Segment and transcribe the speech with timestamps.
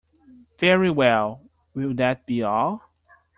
[0.57, 1.43] Very well,
[1.75, 2.81] will that be all?